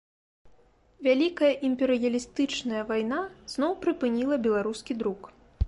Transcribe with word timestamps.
Вялікая 1.07 1.49
імперыялістычная 1.69 2.81
вайна 2.89 3.21
зноў 3.55 3.71
прыпыніла 3.87 4.35
беларускі 4.47 4.93
друк. 5.03 5.33